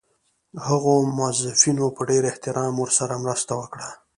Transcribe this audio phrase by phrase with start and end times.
[0.67, 3.89] هغو موظفینو په ډېر احترام ورسره مرسته وکړه.